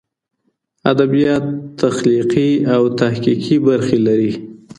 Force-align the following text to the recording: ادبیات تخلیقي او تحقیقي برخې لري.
ادبیات 0.91 1.45
تخلیقي 1.81 2.51
او 2.75 2.83
تحقیقي 2.99 3.57
برخې 3.67 3.97
لري. 4.05 4.31